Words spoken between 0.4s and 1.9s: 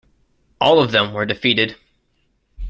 All of them were defeated.